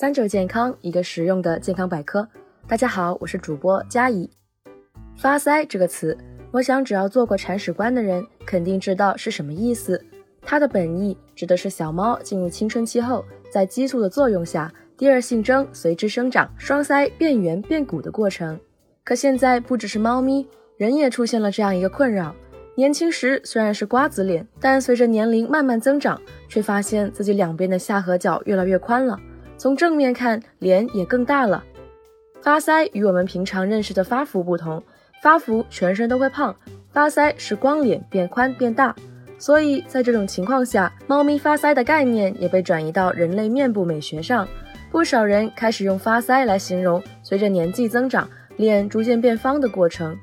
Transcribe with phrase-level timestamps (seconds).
[0.00, 2.26] 三九健康，一个实用的健康百科。
[2.66, 4.30] 大家好，我是主播佳怡。
[5.14, 6.16] 发腮这个词，
[6.50, 10.02] 我想只要做过铲屎官的人，肯定知道是什么意思。
[10.40, 18.58] 它的本意指的是小猫进入青春期后，在激素的作用下，第二性征随之生长，双腮变圆变鼓的过程。
[19.04, 20.48] 可现在不只是猫咪，
[20.78, 22.34] 人也出现了这样一个困扰：
[22.74, 29.20] 年轻时虽然是瓜子脸，但随着年龄慢慢增长，却发现自己两边的下颌角越来越宽了。
[29.60, 31.62] 从正面看，脸也更大了。
[32.40, 34.82] 发腮与我们平常认识的发福不同，
[35.22, 36.56] 发福全身都会胖，
[36.90, 38.96] 发腮是光脸变宽变大。
[39.36, 44.48] 所以在这种情况下，猫咪发腮的概念也被转移到人类面部美学上。
[44.90, 50.16] 不少人开始用发腮来形容随着年纪增长，脸逐渐变方的过程。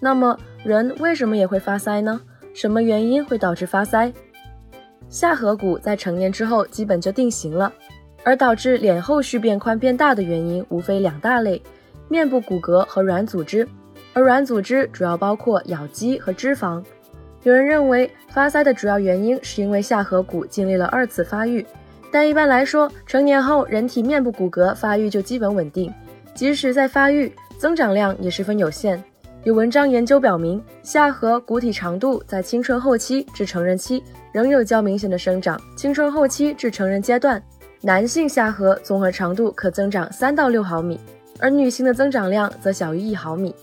[0.00, 2.20] 那么，人为什么也会发腮呢？
[2.52, 4.12] 什么原因会导致发腮？
[5.08, 7.72] 下颌骨在成年之后基本就定型了。
[8.22, 11.62] 而导致脸后续变宽变大的原因无非两大类：
[12.08, 13.66] 面部骨骼和软组织。
[14.12, 16.82] 而软组织主要包括咬肌和脂肪。
[17.44, 21.64] 有人认为发腮的主要原因是因为下颌骨经历了二次发育，
[22.10, 25.94] 但一般来说，成年后人体面部骨骼发育就基本稳定，
[26.34, 29.02] 即使在发育，增长量也十分有限。
[29.44, 34.02] 有文章研究表明，下颌骨体长度在青春后期至成人期
[34.32, 37.42] 仍有较明显的生长，青春后期至成人阶段。
[37.82, 41.00] 男性下颌综合长度可增长三到六毫米，
[41.38, 43.54] 而女性的增长量则小于一毫米。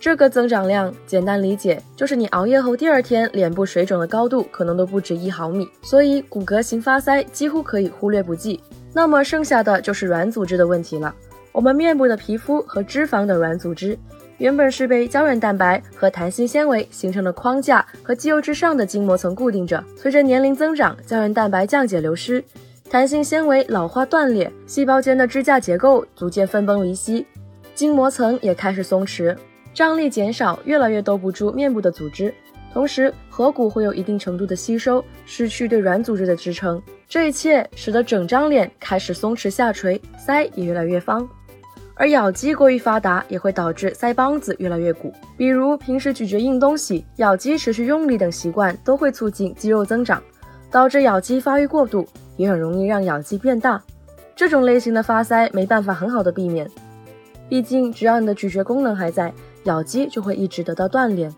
[0.00, 8.60] 这个增长量简单理解就是你熬夜后第二天脸部水肿的高度可能都不止一毫米，所以骨骼型发腮几乎可以忽略不计。
[8.92, 11.14] 那么剩下的就是软组织的问题了。
[11.52, 13.96] 我们面部的皮肤和脂肪等软组织，
[14.38, 19.82] 原本是被胶原蛋白和弹性纤维形成的框架和肌肉之上的筋膜层固定着。
[19.96, 22.42] 随着年龄增长，胶原蛋白降解流失。
[22.92, 27.26] 弹性纤维老化断裂，细胞间的支架结构逐渐分崩离析，
[27.74, 29.34] 筋膜层也开始松弛，
[29.72, 32.34] 张力减少，越来越兜不住面部的组织。
[32.70, 36.82] 同时，颌骨会有一定程度的吸收，失去对软组织的支撑。
[37.08, 41.26] 这一切使得整张脸开始松弛下垂，腮也越来越方。
[41.94, 45.10] 而咬肌过于发达，也会导致腮帮子越来越鼓。
[45.38, 50.22] 比如平时咀嚼硬东西、咬肌持续用力等习惯，都会促进肌肉增长，
[50.72, 52.08] 导致咬肌发育过度。
[52.38, 53.80] 也很容易让咬肌变大，
[54.34, 56.68] 这种类型的发腮没办法很好的避免，
[57.46, 59.32] 毕竟只要你的咀嚼功能还在，
[59.64, 61.32] 咬肌就会一直得到锻炼。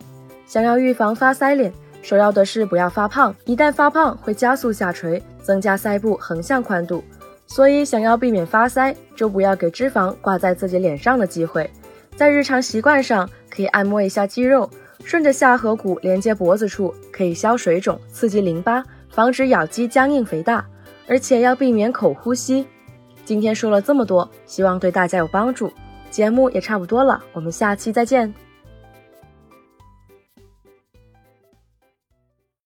[0.46, 7.02] 想要预防发腮脸，首要的是不要发胖，一旦发胖会加速下垂，增加腮部横向宽度。
[7.46, 11.68] 所以想要避免发腮，就不要给脂肪挂在自己脸上的机会。
[12.16, 14.70] 在日常习惯上，可以按摩一下肌肉，
[15.02, 18.82] 顺着下颌骨连接脖子处，可以消水肿、刺激淋巴，
[19.14, 20.64] 防止咬肌僵硬肥大。
[21.06, 22.66] 而且要避免口呼吸。
[23.26, 25.70] 今天说了这么多，希望对大家有帮助。
[26.10, 28.32] 节目也差不多了，我们下期再见。